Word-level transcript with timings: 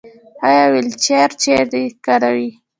ایا 0.47 0.63
ویلچیر 0.73 1.31
کاروئ؟ 2.05 2.47